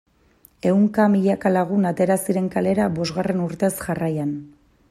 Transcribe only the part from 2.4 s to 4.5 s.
kalera bosgarren urtez jarraian.